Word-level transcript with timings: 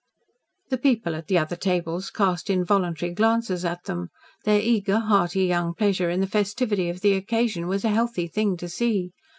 The 0.71 0.79
people 0.79 1.13
at 1.13 1.27
the 1.27 1.37
other 1.37 1.55
tables 1.55 2.09
cast 2.09 2.49
involuntary 2.49 3.13
glances 3.13 3.63
at 3.63 3.83
them. 3.83 4.09
Their 4.45 4.59
eager, 4.59 4.97
hearty 4.97 5.45
young 5.45 5.75
pleasure 5.75 6.09
in 6.09 6.21
the 6.21 6.25
festivity 6.25 6.89
of 6.89 7.01
the 7.01 7.13
occasion 7.13 7.67
was 7.67 7.85
a 7.85 7.89
healthy 7.89 8.25
thing 8.25 8.57
to 8.57 8.67
see. 8.67 9.11